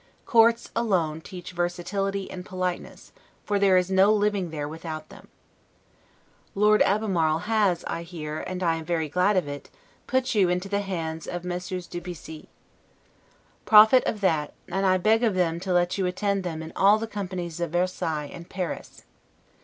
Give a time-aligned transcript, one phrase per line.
[0.25, 3.11] Courts, alone, teach versatility and politeness;
[3.45, 5.27] for there is no living there without them.
[6.55, 9.69] Lord Albermarle has, I hear, and am very glad of it,
[10.07, 12.49] put you into the hands of Messieurs de Bissy.
[13.63, 17.05] Profit of that, and beg of them to let you attend them in all the
[17.05, 19.03] companies of Versailles and Paris.